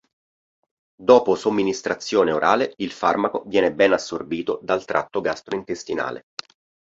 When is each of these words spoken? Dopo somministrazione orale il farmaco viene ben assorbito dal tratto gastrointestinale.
Dopo 0.99 1.35
somministrazione 1.35 2.31
orale 2.31 2.73
il 2.77 2.89
farmaco 2.89 3.43
viene 3.45 3.71
ben 3.71 3.93
assorbito 3.93 4.57
dal 4.63 4.83
tratto 4.83 5.21
gastrointestinale. 5.21 6.23